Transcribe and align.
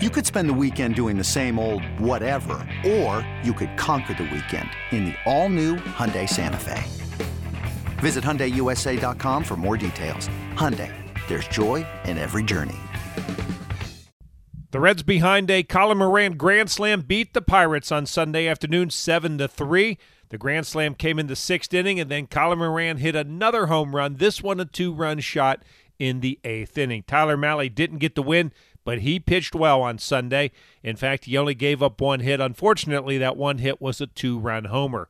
You 0.00 0.10
could 0.10 0.24
spend 0.24 0.48
the 0.48 0.54
weekend 0.54 0.94
doing 0.94 1.18
the 1.18 1.24
same 1.24 1.58
old 1.58 1.82
whatever, 1.98 2.64
or 2.86 3.28
you 3.42 3.52
could 3.52 3.76
conquer 3.76 4.14
the 4.14 4.30
weekend 4.32 4.70
in 4.92 5.06
the 5.06 5.14
all-new 5.26 5.74
Hyundai 5.74 6.28
Santa 6.28 6.56
Fe. 6.56 6.84
Visit 7.98 8.22
HyundaiUSA.com 8.22 9.42
for 9.42 9.56
more 9.56 9.76
details. 9.76 10.28
Hyundai, 10.54 10.94
there's 11.26 11.48
joy 11.48 11.84
in 12.04 12.16
every 12.16 12.44
journey. 12.44 12.76
The 14.70 14.78
Reds 14.78 15.02
behind 15.02 15.50
a 15.50 15.64
Colin 15.64 15.98
Moran 15.98 16.36
grand 16.36 16.70
slam 16.70 17.00
beat 17.00 17.34
the 17.34 17.42
Pirates 17.42 17.90
on 17.90 18.06
Sunday 18.06 18.46
afternoon 18.46 18.90
7 18.90 19.38
to 19.38 19.48
3. 19.48 19.98
The 20.28 20.38
grand 20.38 20.68
slam 20.68 20.94
came 20.94 21.18
in 21.18 21.26
the 21.26 21.34
6th 21.34 21.74
inning 21.74 21.98
and 21.98 22.08
then 22.08 22.28
Colin 22.28 22.60
Moran 22.60 22.98
hit 22.98 23.16
another 23.16 23.66
home 23.66 23.96
run, 23.96 24.18
this 24.18 24.44
one 24.44 24.60
a 24.60 24.64
two-run 24.64 25.18
shot 25.18 25.64
in 25.98 26.20
the 26.20 26.38
8th 26.44 26.78
inning. 26.78 27.02
Tyler 27.02 27.36
Mahle 27.36 27.74
didn't 27.74 27.98
get 27.98 28.14
the 28.14 28.22
win 28.22 28.52
but 28.88 29.00
he 29.00 29.20
pitched 29.20 29.54
well 29.54 29.82
on 29.82 29.98
Sunday. 29.98 30.50
In 30.82 30.96
fact, 30.96 31.26
he 31.26 31.36
only 31.36 31.54
gave 31.54 31.82
up 31.82 32.00
one 32.00 32.20
hit. 32.20 32.40
Unfortunately, 32.40 33.18
that 33.18 33.36
one 33.36 33.58
hit 33.58 33.82
was 33.82 34.00
a 34.00 34.06
two 34.06 34.38
run 34.38 34.64
homer. 34.64 35.08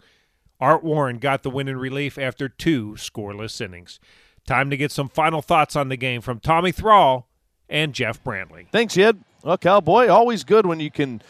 Art 0.58 0.82
Warren 0.82 1.18
got 1.18 1.44
the 1.44 1.50
win 1.50 1.68
in 1.68 1.76
relief 1.76 2.18
after 2.18 2.48
two 2.48 2.94
scoreless 2.96 3.60
innings. 3.60 4.00
Time 4.44 4.68
to 4.70 4.76
get 4.76 4.90
some 4.90 5.08
final 5.08 5.40
thoughts 5.40 5.76
on 5.76 5.90
the 5.90 5.96
game 5.96 6.22
from 6.22 6.40
Tommy 6.40 6.72
Thrall 6.72 7.28
and 7.68 7.94
Jeff 7.94 8.20
Brantley. 8.24 8.66
Thanks, 8.72 8.98
Ed. 8.98 9.22
Well, 9.44 9.56
Cowboy, 9.56 10.08
always 10.08 10.42
good 10.42 10.66
when 10.66 10.80
you 10.80 10.90
can 10.90 11.22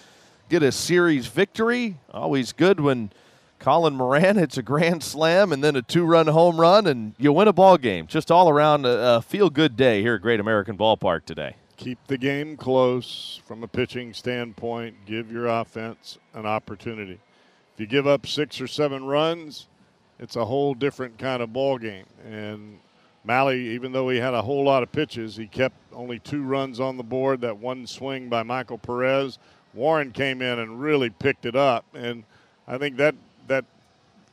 get 0.48 0.62
a 0.62 0.72
series 0.72 1.26
victory. 1.26 1.98
Always 2.14 2.54
good 2.54 2.80
when 2.80 3.10
Colin 3.58 3.92
Moran 3.92 4.36
hits 4.38 4.56
a 4.56 4.62
grand 4.62 5.02
slam 5.02 5.52
and 5.52 5.62
then 5.62 5.76
a 5.76 5.82
two-run 5.82 6.28
home 6.28 6.58
run, 6.58 6.86
and 6.86 7.14
you 7.18 7.30
win 7.30 7.46
a 7.46 7.52
ball 7.52 7.76
game. 7.76 8.06
Just 8.06 8.30
all 8.30 8.48
around 8.48 8.86
a, 8.86 9.16
a 9.16 9.20
feel-good 9.20 9.76
day 9.76 10.00
here 10.00 10.14
at 10.14 10.22
Great 10.22 10.40
American 10.40 10.78
Ballpark 10.78 11.26
today 11.26 11.56
keep 11.78 11.98
the 12.08 12.18
game 12.18 12.56
close 12.56 13.40
from 13.46 13.62
a 13.62 13.68
pitching 13.68 14.12
standpoint, 14.12 14.94
give 15.06 15.32
your 15.32 15.46
offense 15.46 16.18
an 16.34 16.44
opportunity. 16.44 17.18
If 17.74 17.80
you 17.80 17.86
give 17.86 18.06
up 18.06 18.26
six 18.26 18.60
or 18.60 18.66
seven 18.66 19.04
runs, 19.04 19.68
it's 20.18 20.34
a 20.34 20.44
whole 20.44 20.74
different 20.74 21.16
kind 21.18 21.40
of 21.40 21.52
ball 21.52 21.78
game. 21.78 22.04
And 22.28 22.80
Mahle, 23.24 23.54
even 23.54 23.92
though 23.92 24.08
he 24.08 24.18
had 24.18 24.34
a 24.34 24.42
whole 24.42 24.64
lot 24.64 24.82
of 24.82 24.90
pitches, 24.90 25.36
he 25.36 25.46
kept 25.46 25.76
only 25.92 26.18
two 26.18 26.42
runs 26.42 26.80
on 26.80 26.96
the 26.96 27.04
board. 27.04 27.40
That 27.40 27.56
one 27.56 27.86
swing 27.86 28.28
by 28.28 28.42
Michael 28.42 28.78
Perez. 28.78 29.38
Warren 29.72 30.10
came 30.10 30.42
in 30.42 30.58
and 30.58 30.80
really 30.80 31.10
picked 31.10 31.46
it 31.46 31.54
up. 31.54 31.84
And 31.94 32.24
I 32.66 32.78
think 32.78 32.96
that 32.96 33.14
that 33.46 33.64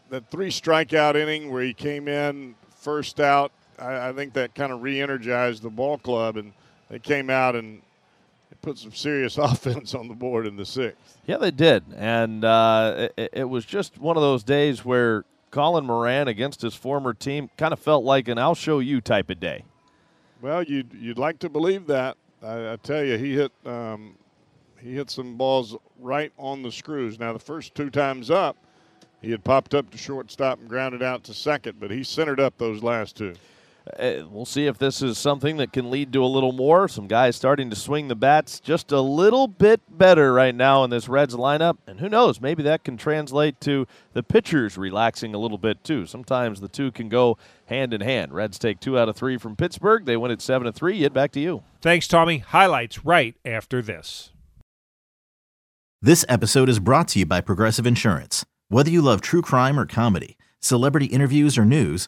that 0.10 0.30
three 0.32 0.50
strikeout 0.50 1.16
inning 1.16 1.52
where 1.52 1.62
he 1.62 1.74
came 1.74 2.08
in 2.08 2.56
first 2.70 3.20
out, 3.20 3.52
I, 3.78 4.10
I 4.10 4.14
think 4.14 4.34
that 4.34 4.56
kind 4.56 4.72
of 4.72 4.82
re-energized 4.82 5.62
the 5.62 5.70
ball 5.70 6.00
club 6.00 6.38
and– 6.38 6.52
they 6.90 7.00
came 7.00 7.30
out 7.30 7.56
and 7.56 7.82
put 8.62 8.78
some 8.78 8.94
serious 8.94 9.38
offense 9.38 9.94
on 9.94 10.08
the 10.08 10.14
board 10.14 10.48
in 10.48 10.56
the 10.56 10.66
sixth. 10.66 11.18
Yeah, 11.26 11.38
they 11.38 11.52
did, 11.52 11.84
and 11.96 12.44
uh, 12.44 13.10
it, 13.18 13.30
it, 13.34 13.50
was 13.50 13.66
just 13.66 13.98
one 13.98 14.18
of 14.18 14.22
those 14.22 14.44
days 14.44 14.84
where 14.84 15.24
Colin 15.52 15.86
Moran 15.86 16.28
against 16.28 16.62
his 16.62 16.76
former 16.76 17.14
team 17.14 17.50
kind 17.58 17.74
of 17.74 17.80
felt 17.80 18.04
like 18.04 18.28
an 18.28 18.38
"I'll 18.38 18.56
show 18.56 18.80
you" 18.80 19.02
type 19.02 19.30
of 19.30 19.40
day. 19.40 19.64
Well, 20.42 20.64
you'd 20.64 20.94
you'd 20.94 21.18
like 21.18 21.40
to 21.40 21.50
believe 21.50 21.88
that. 21.88 22.18
I, 22.44 22.74
I 22.74 22.76
tell 22.78 23.04
you, 23.04 23.18
he 23.18 23.36
hit 23.36 23.52
um, 23.66 24.16
he 24.82 24.94
hit 24.94 25.10
some 25.10 25.36
balls 25.36 25.76
right 26.00 26.32
on 26.38 26.62
the 26.62 26.72
screws. 26.72 27.20
Now, 27.20 27.34
the 27.34 27.40
first 27.40 27.74
two 27.74 27.90
times 27.90 28.30
up, 28.30 28.58
he 29.22 29.32
had 29.32 29.44
popped 29.44 29.74
up 29.74 29.90
to 29.92 29.98
shortstop 29.98 30.60
and 30.60 30.70
grounded 30.70 31.02
out 31.02 31.24
to 31.26 31.34
second, 31.34 31.80
but 31.80 31.90
he 31.90 32.04
centered 32.04 32.40
up 32.40 32.58
those 32.58 32.84
last 32.84 33.16
two. 33.16 33.34
Uh, 34.00 34.24
we'll 34.30 34.46
see 34.46 34.66
if 34.66 34.78
this 34.78 35.02
is 35.02 35.18
something 35.18 35.58
that 35.58 35.72
can 35.72 35.92
lead 35.92 36.12
to 36.12 36.24
a 36.24 36.26
little 36.26 36.52
more. 36.52 36.88
Some 36.88 37.08
guys 37.08 37.36
starting 37.36 37.70
to 37.70 37.76
swing 37.76 38.08
the 38.08 38.16
bats 38.16 38.60
just 38.60 38.92
a 38.92 39.00
little 39.00 39.48
bit 39.48 39.80
better 39.90 40.34
right 40.34 40.56
now 40.56 40.84
in 40.84 40.90
this 40.90 41.08
Reds 41.08 41.36
lineup. 41.36 41.78
And 41.86 42.00
who 42.00 42.10
knows, 42.10 42.42
maybe 42.42 42.64
that 42.64 42.84
can 42.84 42.98
translate 42.98 43.62
to 43.62 43.86
the 44.14 44.24
pitchers 44.24 44.78
relaxing 44.78 45.36
a 45.36 45.38
little 45.38 45.60
bit 45.60 45.84
too. 45.84 46.08
Sometimes 46.08 46.62
the 46.62 46.68
two 46.68 46.92
can 46.92 47.10
go 47.10 47.38
hand 47.68 47.94
in 47.94 48.02
hand. 48.02 48.34
Reds 48.34 48.58
take 48.58 48.80
two 48.80 48.98
out 48.98 49.08
of 49.08 49.16
three 49.16 49.38
from 49.38 49.56
Pittsburgh. 49.56 50.06
They 50.06 50.18
win 50.18 50.32
at 50.32 50.42
7 50.42 50.66
to 50.66 50.72
3. 50.72 50.98
Yet 50.98 51.14
back 51.14 51.32
to 51.34 51.40
you. 51.40 51.64
Thanks, 51.82 52.08
Tommy. 52.08 52.40
Highlights 52.40 53.06
right 53.06 53.36
after 53.46 53.82
this. 53.82 54.32
This 56.02 56.26
episode 56.28 56.70
is 56.70 56.80
brought 56.80 57.08
to 57.10 57.20
you 57.20 57.26
by 57.26 57.42
Progressive 57.42 57.88
Insurance. 57.88 58.46
Whether 58.70 58.90
you 58.90 59.02
love 59.02 59.22
true 59.22 59.42
crime 59.42 59.80
or 59.80 59.86
comedy, 59.86 60.38
celebrity 60.60 61.06
interviews 61.06 61.58
or 61.58 61.66
news, 61.66 62.08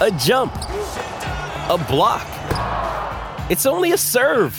a 0.00 0.10
jump, 0.10 0.54
a 0.54 1.86
block. 1.88 2.26
It's 3.50 3.64
only 3.64 3.92
a 3.92 3.96
serve. 3.96 4.54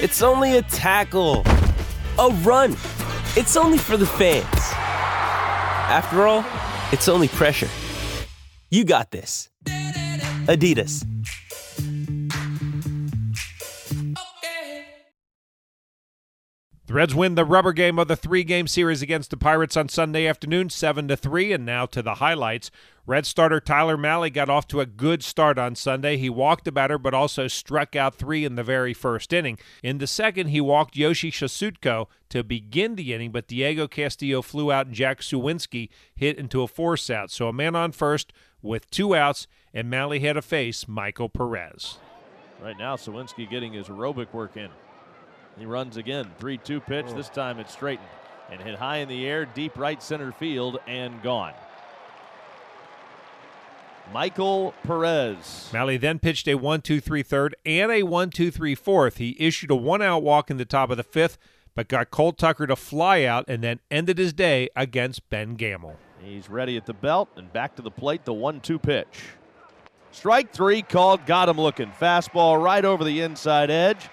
It's 0.00 0.22
only 0.22 0.56
a 0.56 0.62
tackle, 0.62 1.44
a 2.18 2.30
run. 2.42 2.72
It's 3.36 3.56
only 3.56 3.78
for 3.78 3.96
the 3.96 4.06
fans. 4.06 4.44
After 5.88 6.26
all, 6.26 6.44
it's 6.90 7.08
only 7.08 7.28
pressure. 7.28 7.68
You 8.68 8.84
got 8.84 9.12
this. 9.12 9.50
Adidas. 10.46 11.04
Reds 16.88 17.14
win 17.14 17.34
the 17.34 17.44
rubber 17.44 17.72
game 17.72 17.98
of 17.98 18.08
the 18.08 18.16
three-game 18.16 18.68
series 18.68 19.02
against 19.02 19.30
the 19.30 19.36
Pirates 19.36 19.76
on 19.76 19.88
Sunday 19.88 20.26
afternoon, 20.26 20.70
7 20.70 21.08
to 21.08 21.16
3, 21.16 21.52
and 21.52 21.66
now 21.66 21.84
to 21.84 22.00
the 22.00 22.14
highlights. 22.14 22.70
Red 23.08 23.24
starter 23.24 23.60
Tyler 23.60 23.96
Mahle 23.96 24.32
got 24.32 24.50
off 24.50 24.66
to 24.68 24.80
a 24.80 24.86
good 24.86 25.22
start 25.22 25.58
on 25.58 25.76
Sunday. 25.76 26.16
He 26.16 26.28
walked 26.28 26.64
the 26.64 26.72
batter 26.72 26.98
but 26.98 27.14
also 27.14 27.46
struck 27.46 27.94
out 27.94 28.16
3 28.16 28.44
in 28.44 28.56
the 28.56 28.64
very 28.64 28.92
first 28.92 29.32
inning. 29.32 29.58
In 29.80 29.98
the 29.98 30.08
second, 30.08 30.48
he 30.48 30.60
walked 30.60 30.96
Yoshi 30.96 31.30
Tsutsugo 31.30 32.08
to 32.30 32.42
begin 32.42 32.96
the 32.96 33.14
inning, 33.14 33.30
but 33.30 33.46
Diego 33.46 33.86
Castillo 33.86 34.42
flew 34.42 34.72
out 34.72 34.86
and 34.86 34.94
Jack 34.94 35.20
Suwinski 35.20 35.88
hit 36.16 36.36
into 36.36 36.62
a 36.62 36.66
force 36.66 37.08
out. 37.08 37.30
So 37.30 37.46
a 37.46 37.52
man 37.52 37.76
on 37.76 37.92
first 37.92 38.32
with 38.60 38.90
two 38.90 39.14
outs, 39.14 39.46
and 39.72 39.88
Mahle 39.88 40.20
had 40.20 40.32
to 40.32 40.42
face 40.42 40.88
Michael 40.88 41.28
Perez. 41.28 41.98
Right 42.60 42.76
now, 42.76 42.96
Suwinski 42.96 43.48
getting 43.48 43.72
his 43.72 43.86
aerobic 43.86 44.32
work 44.32 44.56
in. 44.56 44.70
He 45.56 45.64
runs 45.64 45.96
again. 45.96 46.32
3 46.38 46.58
2 46.58 46.80
pitch. 46.80 47.06
Oh. 47.10 47.14
This 47.14 47.28
time 47.28 47.60
it's 47.60 47.72
straightened 47.72 48.08
and 48.50 48.60
hit 48.60 48.74
high 48.76 48.98
in 48.98 49.08
the 49.08 49.26
air, 49.26 49.44
deep 49.44 49.78
right 49.78 50.02
center 50.02 50.32
field, 50.32 50.78
and 50.88 51.22
gone. 51.22 51.52
Michael 54.12 54.74
Perez. 54.82 55.70
Mahle 55.72 55.98
then 56.00 56.18
pitched 56.18 56.48
a 56.48 56.54
1 56.54 56.82
2 56.82 57.00
3 57.00 57.22
third 57.22 57.56
and 57.64 57.90
a 57.90 58.02
1 58.02 58.30
2 58.30 58.50
3 58.50 58.74
fourth. 58.74 59.16
He 59.18 59.36
issued 59.38 59.70
a 59.70 59.76
one 59.76 60.02
out 60.02 60.22
walk 60.22 60.50
in 60.50 60.56
the 60.56 60.64
top 60.64 60.90
of 60.90 60.96
the 60.96 61.02
fifth, 61.02 61.38
but 61.74 61.88
got 61.88 62.10
Cole 62.10 62.32
Tucker 62.32 62.66
to 62.66 62.76
fly 62.76 63.24
out 63.24 63.44
and 63.48 63.62
then 63.62 63.80
ended 63.90 64.18
his 64.18 64.32
day 64.32 64.68
against 64.76 65.28
Ben 65.28 65.54
Gamel. 65.54 65.96
He's 66.22 66.48
ready 66.48 66.76
at 66.76 66.86
the 66.86 66.94
belt 66.94 67.28
and 67.36 67.52
back 67.52 67.76
to 67.76 67.82
the 67.82 67.90
plate, 67.90 68.24
the 68.24 68.32
1 68.32 68.60
2 68.60 68.78
pitch. 68.78 69.24
Strike 70.12 70.52
three 70.52 70.82
called, 70.82 71.26
got 71.26 71.48
him 71.48 71.58
looking. 71.58 71.90
Fastball 71.90 72.62
right 72.62 72.84
over 72.84 73.04
the 73.04 73.20
inside 73.20 73.70
edge. 73.70 74.08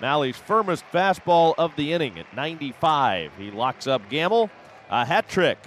Mahle's 0.00 0.36
firmest 0.36 0.84
fastball 0.92 1.54
of 1.56 1.76
the 1.76 1.92
inning 1.92 2.18
at 2.18 2.34
95. 2.34 3.30
He 3.38 3.50
locks 3.50 3.86
up 3.86 4.08
Gamel. 4.10 4.50
A 4.90 5.04
hat 5.04 5.28
trick 5.28 5.58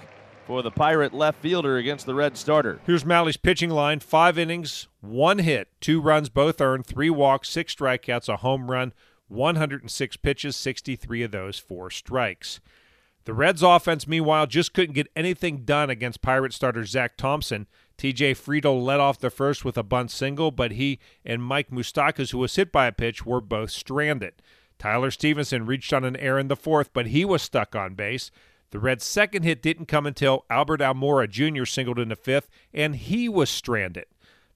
for 0.48 0.62
the 0.62 0.70
Pirate 0.70 1.12
left 1.12 1.42
fielder 1.42 1.76
against 1.76 2.06
the 2.06 2.14
Red 2.14 2.38
starter. 2.38 2.80
Here's 2.86 3.04
Mahle's 3.04 3.36
pitching 3.36 3.68
line 3.68 4.00
five 4.00 4.38
innings, 4.38 4.88
one 5.02 5.40
hit, 5.40 5.68
two 5.78 6.00
runs, 6.00 6.30
both 6.30 6.58
earned, 6.58 6.86
three 6.86 7.10
walks, 7.10 7.50
six 7.50 7.74
strikeouts, 7.74 8.30
a 8.30 8.38
home 8.38 8.70
run, 8.70 8.94
106 9.28 10.16
pitches, 10.16 10.56
63 10.56 11.22
of 11.22 11.30
those 11.32 11.58
four 11.58 11.90
strikes. 11.90 12.60
The 13.26 13.34
Reds 13.34 13.62
offense, 13.62 14.08
meanwhile, 14.08 14.46
just 14.46 14.72
couldn't 14.72 14.94
get 14.94 15.12
anything 15.14 15.66
done 15.66 15.90
against 15.90 16.22
Pirate 16.22 16.54
starter 16.54 16.86
Zach 16.86 17.18
Thompson. 17.18 17.66
TJ 17.98 18.32
Friedl 18.32 18.82
led 18.82 19.00
off 19.00 19.18
the 19.18 19.28
first 19.28 19.66
with 19.66 19.76
a 19.76 19.82
bunt 19.82 20.10
single, 20.10 20.50
but 20.50 20.72
he 20.72 20.98
and 21.26 21.42
Mike 21.42 21.70
Moustakas, 21.70 22.30
who 22.30 22.38
was 22.38 22.56
hit 22.56 22.72
by 22.72 22.86
a 22.86 22.92
pitch, 22.92 23.26
were 23.26 23.42
both 23.42 23.70
stranded. 23.70 24.40
Tyler 24.78 25.10
Stephenson 25.10 25.66
reached 25.66 25.92
on 25.92 26.04
an 26.04 26.16
error 26.16 26.38
in 26.38 26.48
the 26.48 26.56
fourth, 26.56 26.90
but 26.94 27.08
he 27.08 27.26
was 27.26 27.42
stuck 27.42 27.76
on 27.76 27.94
base. 27.94 28.30
The 28.70 28.78
Reds' 28.78 29.04
second 29.04 29.44
hit 29.44 29.62
didn't 29.62 29.86
come 29.86 30.06
until 30.06 30.44
Albert 30.50 30.80
Almora 30.80 31.28
Jr. 31.28 31.64
singled 31.64 31.98
in 31.98 32.10
the 32.10 32.16
fifth, 32.16 32.50
and 32.72 32.96
he 32.96 33.28
was 33.28 33.48
stranded. 33.48 34.04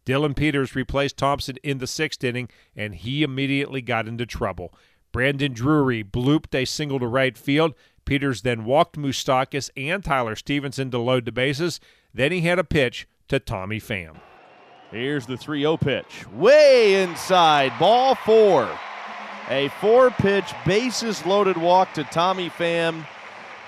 Dillon 0.05 0.35
Peters 0.35 0.75
replaced 0.75 1.17
Thompson 1.17 1.57
in 1.63 1.79
the 1.79 1.87
sixth 1.87 2.23
inning, 2.23 2.49
and 2.77 2.95
he 2.95 3.23
immediately 3.23 3.81
got 3.81 4.09
into 4.09 4.27
trouble. 4.27 4.75
Brandon 5.13 5.53
Drury 5.53 6.03
blooped 6.03 6.55
a 6.55 6.65
single 6.65 6.99
to 6.99 7.07
right 7.07 7.39
field. 7.39 7.75
Peters 8.05 8.43
then 8.43 8.65
walked 8.65 8.97
Moustakas 8.97 9.71
and 9.77 10.03
Tyler 10.03 10.35
Stephenson 10.35 10.91
to 10.91 10.99
load 10.99 11.25
the 11.25 11.33
bases. 11.33 11.81
Then 12.13 12.33
he 12.33 12.41
had 12.43 12.59
a 12.59 12.65
pitch 12.65 13.07
to 13.29 13.39
Tommy 13.39 13.81
Pham. 13.81 14.17
Here's 14.91 15.27
the 15.27 15.37
3 15.37 15.61
0 15.61 15.77
pitch. 15.79 16.27
Way 16.33 17.03
inside. 17.03 17.73
Ball 17.79 18.15
four. 18.15 18.69
A 19.49 19.69
four 19.81 20.11
pitch, 20.11 20.53
bases 20.67 21.25
loaded 21.27 21.57
walk 21.57 21.95
to 21.95 22.05
Tommy 22.05 22.51
Pham. 22.51 23.07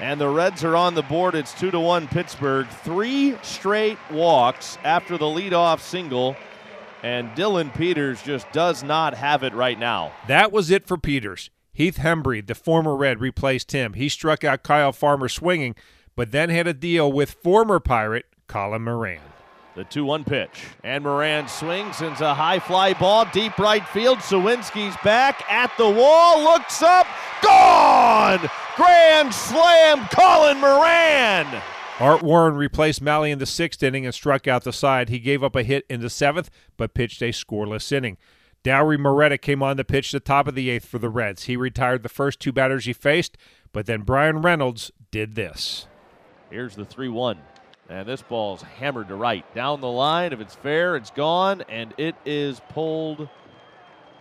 And 0.04 0.20
the 0.20 0.28
Reds 0.28 0.62
are 0.64 0.76
on 0.76 0.94
the 0.94 1.02
board. 1.02 1.34
It's 1.34 1.58
2 1.58 1.70
to 1.70 1.80
1 1.80 2.08
Pittsburgh. 2.08 2.68
Three 2.68 3.38
straight 3.40 3.96
walks 4.10 4.76
after 4.84 5.16
the 5.16 5.24
leadoff 5.24 5.80
single. 5.80 6.36
And 7.02 7.34
Dillon 7.34 7.70
Peters 7.70 8.22
just 8.22 8.52
does 8.52 8.82
not 8.82 9.14
have 9.14 9.42
it 9.42 9.54
right 9.54 9.78
now. 9.78 10.12
That 10.28 10.52
was 10.52 10.70
it 10.70 10.86
for 10.86 10.98
Peters. 10.98 11.48
Heath 11.72 11.96
Hembree, 11.96 12.46
the 12.46 12.54
former 12.54 12.94
Red, 12.94 13.22
replaced 13.22 13.72
him. 13.72 13.94
He 13.94 14.10
struck 14.10 14.44
out 14.44 14.62
Kyle 14.62 14.92
Farmer 14.92 15.26
swinging, 15.26 15.74
but 16.14 16.32
then 16.32 16.50
had 16.50 16.66
a 16.66 16.74
deal 16.74 17.10
with 17.10 17.30
former 17.30 17.80
Pirate 17.80 18.26
Colin 18.46 18.82
Moran. 18.82 19.22
The 19.74 19.84
2 19.84 20.04
1 20.04 20.24
pitch. 20.24 20.66
And 20.82 21.04
Moran 21.04 21.48
swings, 21.48 21.96
sends 21.96 22.20
a 22.20 22.34
high 22.34 22.58
fly 22.58 22.92
ball, 22.92 23.24
deep 23.32 23.58
right 23.58 23.88
field. 23.88 24.18
Suwinski's 24.18 24.98
back 25.02 25.50
at 25.50 25.72
the 25.78 25.88
wall, 25.88 26.44
looks 26.44 26.82
up, 26.82 27.06
gone! 27.42 28.50
Grand 28.76 29.32
slam, 29.32 30.06
Colin 30.08 30.58
Moran! 30.58 31.62
Art 32.00 32.22
Warren 32.22 32.56
replaced 32.56 33.00
Mahle 33.00 33.30
in 33.30 33.38
the 33.38 33.46
sixth 33.46 33.82
inning 33.82 34.04
and 34.04 34.14
struck 34.14 34.48
out 34.48 34.64
the 34.64 34.72
side. 34.72 35.08
He 35.08 35.20
gave 35.20 35.44
up 35.44 35.54
a 35.54 35.62
hit 35.62 35.86
in 35.88 36.00
the 36.00 36.10
seventh, 36.10 36.50
but 36.76 36.92
pitched 36.92 37.22
a 37.22 37.30
scoreless 37.30 37.92
inning. 37.92 38.16
Dauri 38.64 38.98
Moreta 38.98 39.38
came 39.38 39.62
on 39.62 39.76
the 39.76 39.84
pitch 39.84 40.10
the 40.10 40.18
top 40.18 40.48
of 40.48 40.56
the 40.56 40.70
eighth 40.70 40.86
for 40.86 40.98
the 40.98 41.08
Reds. 41.08 41.44
He 41.44 41.56
retired 41.56 42.02
the 42.02 42.08
first 42.08 42.40
two 42.40 42.50
batters 42.50 42.86
he 42.86 42.92
faced, 42.92 43.36
but 43.72 43.86
then 43.86 44.00
Bryan 44.00 44.42
Reynolds 44.42 44.90
did 45.12 45.36
this. 45.36 45.86
Here's 46.50 46.74
the 46.74 46.84
3 46.84 47.08
1. 47.08 47.38
And 47.88 48.08
this 48.08 48.22
ball's 48.22 48.62
hammered 48.62 49.08
to 49.08 49.14
right. 49.14 49.44
Down 49.54 49.80
the 49.80 49.90
line. 49.90 50.32
If 50.32 50.40
it's 50.40 50.54
fair, 50.54 50.96
it's 50.96 51.10
gone. 51.10 51.62
And 51.68 51.92
it 51.98 52.16
is 52.24 52.60
pulled. 52.70 53.28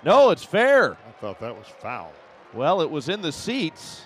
No, 0.04 0.32
it's 0.32 0.44
fair. 0.44 0.98
I 1.08 1.12
thought 1.22 1.40
that 1.40 1.56
was 1.56 1.68
foul. 1.80 2.12
Well, 2.54 2.82
it 2.82 2.92
was 2.92 3.08
in 3.08 3.22
the 3.22 3.32
seats. 3.32 4.06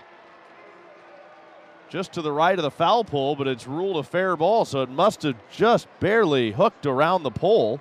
Just 1.90 2.12
to 2.14 2.22
the 2.22 2.32
right 2.32 2.58
of 2.58 2.64
the 2.64 2.72
foul 2.72 3.04
pole, 3.04 3.36
but 3.36 3.48
it's 3.48 3.66
ruled 3.66 3.98
a 3.98 4.04
fair 4.04 4.36
ball, 4.36 4.66
so 4.66 4.82
it 4.82 4.90
must 4.90 5.24
have 5.24 5.36
just 5.52 5.88
barely 6.00 6.52
hooked 6.52 6.86
around 6.86 7.24
the 7.24 7.32
pole. 7.32 7.80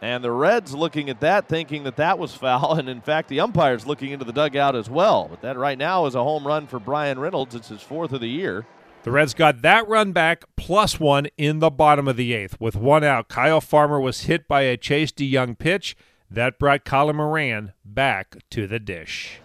And 0.00 0.24
the 0.24 0.32
Reds 0.32 0.74
looking 0.74 1.10
at 1.10 1.20
that, 1.20 1.46
thinking 1.46 1.84
that 1.84 1.96
that 1.96 2.18
was 2.18 2.34
foul, 2.36 2.74
and 2.74 2.88
in 2.88 3.00
fact, 3.00 3.28
the 3.28 3.40
umpire's 3.40 3.86
looking 3.86 4.12
into 4.12 4.24
the 4.24 4.32
dugout 4.32 4.74
as 4.74 4.88
well. 4.88 5.28
But 5.28 5.42
that 5.42 5.58
right 5.58 5.78
now 5.78 6.06
is 6.06 6.14
a 6.14 6.22
home 6.22 6.46
run 6.46 6.66
for 6.66 6.80
Bryan 6.80 7.18
Reynolds. 7.18 7.54
It's 7.54 7.68
his 7.68 7.82
fourth 7.82 8.12
of 8.12 8.20
the 8.20 8.28
year. 8.28 8.66
The 9.02 9.10
Reds 9.10 9.34
got 9.34 9.62
that 9.62 9.86
run 9.88 10.12
back 10.12 10.44
plus 10.56 11.00
one 11.00 11.26
in 11.36 11.58
the 11.58 11.70
bottom 11.70 12.06
of 12.06 12.16
the 12.16 12.32
eighth. 12.32 12.60
With 12.60 12.76
one 12.76 13.02
out, 13.02 13.28
Kyle 13.28 13.60
Farmer 13.60 14.00
was 14.00 14.22
hit 14.22 14.46
by 14.46 14.62
a 14.62 14.76
Chase 14.76 15.10
De 15.10 15.30
Jong 15.30 15.56
pitch. 15.56 15.96
That 16.30 16.58
brought 16.58 16.84
Colin 16.84 17.16
Moran 17.16 17.72
back 17.84 18.36
to 18.50 18.66
the 18.66 18.78
dish. 18.78 19.40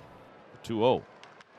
2 0.64 0.76
0. 0.76 1.04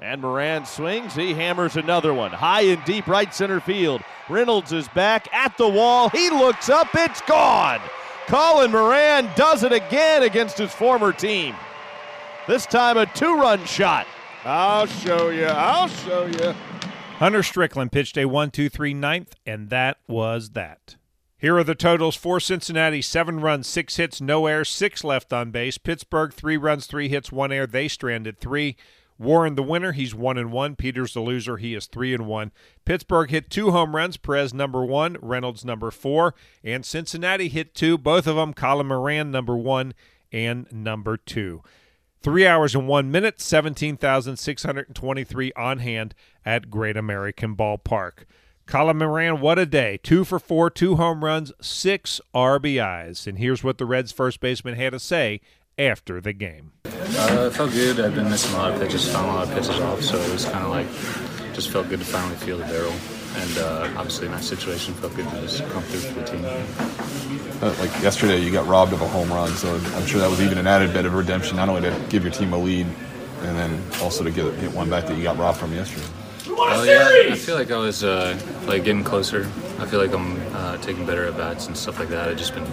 And 0.00 0.22
Moran 0.22 0.64
swings. 0.64 1.14
He 1.14 1.34
hammers 1.34 1.76
another 1.76 2.14
one. 2.14 2.30
High 2.30 2.62
and 2.62 2.84
deep 2.84 3.06
right 3.08 3.32
center 3.34 3.60
field. 3.60 4.02
Reynolds 4.28 4.72
is 4.72 4.86
back 4.88 5.26
at 5.32 5.56
the 5.56 5.68
wall. 5.68 6.08
He 6.10 6.30
looks 6.30 6.68
up. 6.68 6.88
It's 6.94 7.20
gone. 7.22 7.80
Colin 8.26 8.70
Moran 8.70 9.28
does 9.34 9.64
it 9.64 9.72
again 9.72 10.22
against 10.22 10.58
his 10.58 10.72
former 10.72 11.12
team. 11.12 11.56
This 12.46 12.66
time 12.66 12.96
a 12.96 13.06
two 13.06 13.34
run 13.34 13.64
shot. 13.64 14.06
I'll 14.44 14.86
show 14.86 15.30
you. 15.30 15.46
I'll 15.46 15.88
show 15.88 16.26
you. 16.26 16.54
Hunter 17.16 17.42
Strickland 17.42 17.90
pitched 17.90 18.16
a 18.16 18.26
1 18.26 18.52
2 18.52 18.68
3 18.68 18.94
ninth, 18.94 19.34
and 19.44 19.70
that 19.70 19.98
was 20.06 20.50
that. 20.50 20.96
Here 21.36 21.56
are 21.56 21.64
the 21.64 21.74
totals 21.74 22.16
for 22.16 22.40
Cincinnati 22.40 23.00
seven 23.00 23.40
runs, 23.40 23.66
six 23.66 23.96
hits, 23.96 24.20
no 24.20 24.46
air, 24.46 24.64
six 24.64 25.02
left 25.02 25.32
on 25.32 25.50
base. 25.50 25.78
Pittsburgh, 25.78 26.32
three 26.32 26.56
runs, 26.56 26.86
three 26.86 27.08
hits, 27.08 27.32
one 27.32 27.50
air. 27.52 27.66
They 27.66 27.88
stranded 27.88 28.38
three. 28.38 28.76
Warren 29.18 29.56
the 29.56 29.62
winner, 29.62 29.92
he's 29.92 30.14
one 30.14 30.38
and 30.38 30.52
one. 30.52 30.76
Peters 30.76 31.14
the 31.14 31.20
loser, 31.20 31.56
he 31.56 31.74
is 31.74 31.86
three 31.86 32.14
and 32.14 32.26
one. 32.26 32.52
Pittsburgh 32.84 33.30
hit 33.30 33.50
two 33.50 33.72
home 33.72 33.96
runs, 33.96 34.16
Perez 34.16 34.54
number 34.54 34.84
one, 34.84 35.16
Reynolds 35.20 35.64
number 35.64 35.90
four, 35.90 36.36
and 36.62 36.86
Cincinnati 36.86 37.48
hit 37.48 37.74
two, 37.74 37.98
both 37.98 38.28
of 38.28 38.36
them 38.36 38.54
Colin 38.54 38.86
Moran 38.86 39.30
number 39.30 39.56
one 39.56 39.94
and 40.32 40.70
number 40.72 41.16
two. 41.16 41.62
Three 42.22 42.46
hours 42.46 42.74
and 42.74 42.88
one 42.88 43.10
minute, 43.10 43.40
17,623 43.40 45.52
on 45.54 45.78
hand 45.78 46.14
at 46.44 46.70
Great 46.70 46.96
American 46.96 47.56
Ballpark. 47.56 48.24
Colin 48.66 48.98
Moran, 48.98 49.40
what 49.40 49.58
a 49.58 49.64
day. 49.64 49.98
Two 50.02 50.24
for 50.24 50.38
four, 50.38 50.68
two 50.68 50.96
home 50.96 51.24
runs, 51.24 51.52
six 51.60 52.20
RBIs. 52.34 53.26
And 53.26 53.38
here's 53.38 53.64
what 53.64 53.78
the 53.78 53.86
Reds 53.86 54.12
first 54.12 54.40
baseman 54.40 54.74
had 54.74 54.92
to 54.92 55.00
say 55.00 55.40
after 55.78 56.20
the 56.20 56.32
game. 56.32 56.72
Uh, 56.84 57.48
it 57.50 57.54
felt 57.54 57.72
good. 57.72 58.00
I've 58.00 58.14
been 58.14 58.28
missing 58.28 58.54
a 58.54 58.58
lot 58.58 58.72
of 58.72 58.80
pitches, 58.80 59.08
found 59.08 59.30
a 59.30 59.34
lot 59.34 59.48
of 59.48 59.54
pitches 59.54 59.80
off, 59.80 60.02
so 60.02 60.18
it 60.18 60.32
was 60.32 60.44
kind 60.44 60.64
of 60.64 60.70
like, 60.70 60.86
just 61.54 61.70
felt 61.70 61.88
good 61.88 62.00
to 62.00 62.04
finally 62.04 62.36
feel 62.36 62.58
the 62.58 62.64
barrel. 62.64 62.92
And 63.36 63.58
uh, 63.58 63.90
obviously, 63.96 64.28
my 64.28 64.40
situation, 64.40 64.94
felt 64.94 65.14
good 65.14 65.28
to 65.28 65.40
just 65.40 65.62
come 65.68 65.82
through 65.84 66.00
for 66.00 66.20
the 66.20 66.26
team. 66.26 66.44
Uh, 67.62 67.74
like 67.78 68.02
yesterday, 68.02 68.38
you 68.40 68.50
got 68.50 68.66
robbed 68.66 68.92
of 68.92 69.02
a 69.02 69.08
home 69.08 69.28
run, 69.28 69.50
so 69.50 69.74
I'm 69.74 70.06
sure 70.06 70.20
that 70.20 70.30
was 70.30 70.40
even 70.40 70.58
an 70.58 70.66
added 70.66 70.92
bit 70.92 71.04
of 71.04 71.14
redemption, 71.14 71.56
not 71.56 71.68
only 71.68 71.82
to 71.82 72.06
give 72.08 72.24
your 72.24 72.32
team 72.32 72.52
a 72.52 72.58
lead, 72.58 72.86
and 73.42 73.56
then 73.56 73.82
also 74.02 74.24
to 74.24 74.30
get, 74.30 74.60
get 74.60 74.72
one 74.72 74.90
back 74.90 75.06
that 75.06 75.16
you 75.16 75.22
got 75.22 75.38
robbed 75.38 75.58
from 75.58 75.72
yesterday. 75.72 76.06
Oh 76.50 76.82
yeah, 76.84 77.32
I 77.32 77.36
feel 77.36 77.54
like 77.54 77.70
I 77.70 77.76
was 77.76 78.02
uh, 78.02 78.38
like 78.66 78.84
getting 78.84 79.04
closer. 79.04 79.48
I 79.78 79.86
feel 79.86 80.00
like 80.00 80.12
I'm 80.12 80.40
uh, 80.54 80.76
taking 80.78 81.06
better 81.06 81.24
at 81.26 81.36
bats 81.36 81.66
and 81.66 81.76
stuff 81.76 81.98
like 81.98 82.08
that. 82.08 82.28
I 82.28 82.34
just 82.34 82.54
been 82.54 82.64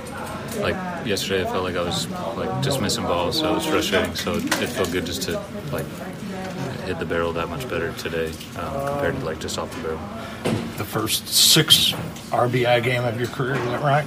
like 0.61 0.75
yesterday. 1.05 1.41
I 1.41 1.51
felt 1.51 1.63
like 1.63 1.75
I 1.75 1.83
was 1.83 2.09
like 2.37 2.63
just 2.63 2.81
missing 2.81 3.03
balls, 3.03 3.39
so 3.39 3.51
it 3.51 3.55
was 3.55 3.65
frustrating. 3.65 4.15
So 4.15 4.35
it 4.35 4.69
felt 4.69 4.91
good 4.91 5.05
just 5.05 5.23
to 5.23 5.41
like 5.71 5.85
hit 6.85 6.99
the 6.99 7.05
barrel 7.05 7.33
that 7.33 7.49
much 7.49 7.67
better 7.69 7.91
today 7.93 8.27
um, 8.57 8.87
compared 8.87 9.15
to 9.19 9.25
like 9.25 9.39
just 9.39 9.57
off 9.57 9.73
the 9.75 9.81
barrel. 9.81 9.99
The 10.77 10.85
first 10.85 11.27
six 11.27 11.91
RBI 12.31 12.83
game 12.83 13.03
of 13.03 13.17
your 13.19 13.29
career, 13.29 13.55
is 13.55 13.65
that 13.65 13.81
right? 13.81 14.05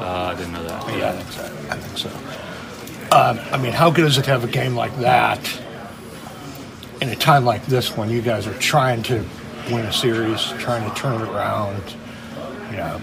Uh, 0.00 0.32
I 0.32 0.34
didn't 0.34 0.52
know 0.52 0.64
that. 0.64 0.98
Yeah, 0.98 1.10
I 1.10 1.12
think 1.12 1.32
so. 1.32 1.44
I 1.70 1.76
think 1.76 1.98
so. 1.98 3.14
Uh, 3.14 3.50
I 3.52 3.58
mean, 3.58 3.72
how 3.72 3.90
good 3.90 4.06
is 4.06 4.18
it 4.18 4.22
to 4.24 4.30
have 4.30 4.44
a 4.44 4.48
game 4.48 4.74
like 4.74 4.96
that 4.98 5.60
in 7.04 7.10
a 7.10 7.16
time 7.16 7.44
like 7.44 7.64
this 7.66 7.96
when 7.98 8.08
you 8.08 8.22
guys 8.22 8.46
are 8.46 8.58
trying 8.58 9.02
to 9.02 9.22
win 9.70 9.84
a 9.84 9.92
series, 9.92 10.42
trying 10.52 10.88
to 10.88 10.96
turn 10.96 11.20
it 11.20 11.28
around? 11.28 11.82
You 12.70 12.78
know, 12.78 13.00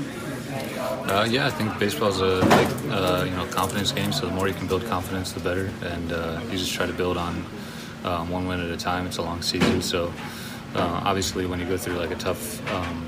Uh, 1.05 1.27
yeah, 1.29 1.46
I 1.46 1.51
think 1.51 1.77
baseball 1.77 2.10
is 2.10 2.20
a 2.20 2.41
big, 2.41 2.91
uh, 2.91 3.24
you 3.25 3.31
know, 3.31 3.46
confidence 3.48 3.91
game. 3.91 4.12
So 4.12 4.25
the 4.25 4.31
more 4.31 4.48
you 4.48 4.53
can 4.53 4.65
build 4.65 4.86
confidence, 4.88 5.34
the 5.34 5.39
better. 5.39 5.70
And 5.84 6.12
uh, 6.12 6.41
you 6.50 6.58
just 6.58 6.74
try 6.74 6.86
to 6.88 6.93
build 6.93 7.17
on 7.17 7.46
um, 8.03 8.29
one 8.29 8.48
win 8.48 8.60
at 8.60 8.72
a 8.72 8.77
time. 8.77 9.05
It's 9.05 9.17
a 9.17 9.22
long 9.22 9.41
season, 9.41 9.81
so 9.81 10.12
uh, 10.74 11.01
obviously 11.03 11.46
when 11.46 11.60
you 11.60 11.65
go 11.65 11.77
through 11.77 11.96
like 11.96 12.12
a 12.12 12.15
tough, 12.15 12.43
um, 12.74 13.05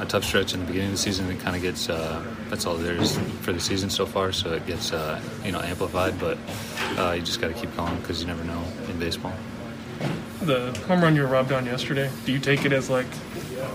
a 0.00 0.04
tough 0.06 0.24
stretch 0.24 0.52
in 0.52 0.60
the 0.60 0.66
beginning 0.66 0.90
of 0.90 0.96
the 0.96 1.02
season, 1.02 1.30
it 1.30 1.40
kind 1.40 1.56
of 1.56 1.62
gets. 1.62 1.88
Uh, 1.88 2.22
that's 2.50 2.66
all 2.66 2.74
there 2.76 2.96
is 2.96 3.18
for 3.40 3.52
the 3.52 3.60
season 3.60 3.88
so 3.88 4.04
far. 4.04 4.30
So 4.32 4.52
it 4.52 4.66
gets, 4.66 4.92
uh, 4.92 5.20
you 5.44 5.52
know, 5.52 5.60
amplified. 5.60 6.18
But 6.18 6.36
you 7.16 7.22
just 7.22 7.40
got 7.40 7.48
to 7.48 7.54
keep 7.54 7.74
going 7.76 7.96
because 8.00 8.20
you 8.20 8.26
never 8.26 8.44
know 8.44 8.62
in 8.90 8.98
baseball. 8.98 9.32
The 10.42 10.72
home 10.86 11.02
run 11.02 11.16
you 11.16 11.22
were 11.22 11.28
robbed 11.28 11.52
on 11.52 11.64
yesterday, 11.66 12.10
do 12.26 12.32
you 12.32 12.38
take 12.38 12.64
it 12.64 12.72
as 12.72 12.90
like 12.90 13.06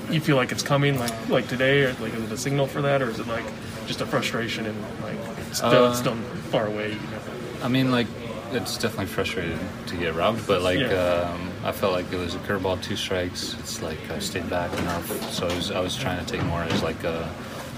you 0.09 0.19
feel 0.19 0.35
like 0.35 0.51
it's 0.51 0.63
coming 0.63 0.99
like 0.99 1.29
like 1.29 1.47
today, 1.47 1.83
or 1.83 1.93
like 1.93 2.13
is 2.13 2.23
it 2.23 2.31
a 2.31 2.38
signal 2.38 2.67
for 2.67 2.81
that, 2.81 3.01
or 3.01 3.09
is 3.09 3.19
it 3.19 3.27
like 3.27 3.45
just 3.88 4.01
a 4.01 4.05
frustration 4.05 4.65
and 4.65 4.81
like 5.01 5.17
it's 5.49 5.57
still, 5.57 5.89
it's 5.89 5.99
still 5.99 6.15
far 6.51 6.67
away? 6.67 6.89
You 6.89 6.95
know? 6.95 7.63
I 7.63 7.67
mean, 7.67 7.91
like, 7.91 8.07
it's 8.51 8.77
definitely 8.77 9.07
frustrating 9.07 9.59
to 9.88 9.95
get 9.97 10.15
robbed, 10.15 10.47
but 10.47 10.61
like, 10.61 10.79
Yeah. 10.79 11.31
um, 11.33 11.51
I 11.63 11.71
felt 11.71 11.91
like 11.93 12.11
it 12.11 12.17
was 12.17 12.35
a 12.35 12.39
curveball, 12.39 12.81
two 12.81 12.95
strikes. 12.95 13.55
It's 13.59 13.81
like 13.81 13.97
I 14.11 14.19
stayed 14.19 14.49
back 14.49 14.71
enough, 14.79 15.11
so 15.33 15.47
I 15.47 15.55
was, 15.55 15.71
I 15.71 15.79
was 15.81 15.95
trying 15.97 16.23
to 16.23 16.31
take 16.31 16.43
more 16.45 16.61
as 16.61 16.81
like, 16.81 17.03
uh, 17.03 17.27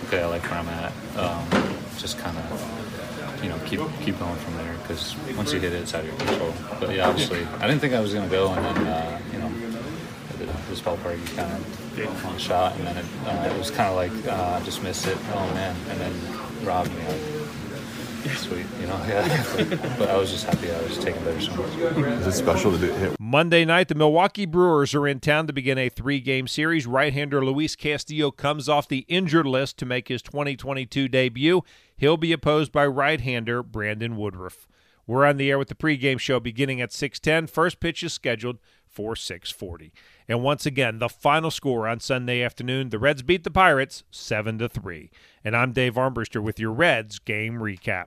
okay, 0.08 0.22
I 0.22 0.26
like 0.28 0.44
where 0.44 0.60
I'm 0.60 0.68
at. 0.70 0.94
Um, 1.18 1.48
just 1.98 2.20
kind 2.20 2.38
of, 2.38 2.52
you 3.42 3.50
know, 3.50 3.58
keep 3.66 3.80
keep 4.02 4.18
going 4.20 4.36
from 4.38 4.56
there 4.58 4.76
because 4.82 5.16
once 5.36 5.52
you 5.54 5.60
hit 5.60 5.74
it, 5.74 5.82
it's 5.82 5.94
out 5.94 6.02
of 6.02 6.08
your 6.08 6.18
control. 6.18 6.54
But 6.80 6.96
yeah, 6.96 7.08
obviously, 7.08 7.44
I 7.60 7.68
didn't 7.68 7.82
think 7.82 7.94
I 7.94 8.00
was 8.00 8.14
gonna 8.14 8.30
go, 8.30 8.52
and 8.52 8.66
then 8.66 8.88
uh, 8.88 9.22
you 9.32 9.40
know, 9.40 9.52
this 10.70 10.82
ballpark, 10.82 11.20
you 11.20 11.36
kind 11.36 11.52
of 11.52 12.26
one 12.26 12.38
shot, 12.38 12.76
and 12.78 12.88
then 12.88 12.98
it, 12.98 13.06
uh, 13.26 13.54
it 13.54 13.58
was 13.58 13.72
kind 13.72 13.90
of 13.90 13.96
like 13.96 14.12
uh, 14.28 14.64
just 14.64 14.84
missed 14.84 15.08
it. 15.08 15.18
Oh 15.34 15.54
man, 15.54 15.76
and 15.90 16.00
then 16.00 16.14
robbed 16.66 16.94
me. 16.94 17.06
Like, 17.06 17.41
Sweet, 18.30 18.66
you 18.80 18.88
know, 18.88 19.04
yeah. 19.08 19.96
but 19.98 20.10
I 20.10 20.18
was 20.18 20.32
just 20.32 20.46
happy 20.46 20.72
I 20.72 20.82
was 20.84 20.98
taking 20.98 21.24
better 21.24 21.42
swings. 21.42 21.76
Is 21.76 22.28
it 22.28 22.32
special 22.34 22.72
to 22.72 22.78
do, 22.78 22.92
hit 22.94 23.20
Monday 23.20 23.66
night, 23.66 23.88
the 23.88 23.96
Milwaukee 23.96 24.46
Brewers 24.46 24.94
are 24.94 25.08
in 25.08 25.20
town 25.20 25.48
to 25.48 25.54
begin 25.54 25.78
a 25.78 25.90
three 25.90 26.20
game 26.20 26.48
series. 26.48 26.86
Right 26.86 27.14
hander 27.14 27.44
Luis 27.44 27.76
Castillo 27.76 28.30
comes 28.30 28.70
off 28.70 28.88
the 28.88 29.06
injured 29.08 29.48
list 29.48 29.78
to 29.78 29.86
make 29.86 30.08
his 30.08 30.22
2022 30.22 31.08
debut. 31.08 31.64
He'll 31.98 32.18
be 32.18 32.32
opposed 32.32 32.72
by 32.72 32.86
right 32.86 33.20
hander 33.20 33.64
Brandon 33.64 34.16
Woodruff. 34.16 34.68
We're 35.08 35.26
on 35.26 35.38
the 35.38 35.50
air 35.50 35.58
with 35.58 35.70
the 35.70 35.76
pregame 35.76 36.20
show 36.20 36.40
beginning 36.40 36.80
at 36.80 36.92
6:10. 36.92 37.48
First 37.48 37.80
pitch 37.80 38.04
is 38.04 38.14
scheduled 38.14 38.60
for 38.88 39.16
6:40. 39.16 39.92
And 40.32 40.44
once 40.44 40.66
again, 40.66 41.00
the 41.00 41.10
final 41.10 41.52
score 41.52 41.90
on 41.90 42.00
Sunday 42.00 42.42
afternoon, 42.42 42.88
the 42.88 43.00
Reds 43.00 43.22
beat 43.22 43.44
the 43.44 43.52
Pirates 43.52 44.06
7 44.12 44.60
to 44.60 44.70
3. 44.70 45.12
And 45.44 45.58
I'm 45.58 45.74
Dave 45.74 45.96
Armbruster 45.96 46.42
with 46.42 46.58
your 46.58 46.72
Reds 46.72 47.20
game 47.20 47.56
recap. 47.56 48.06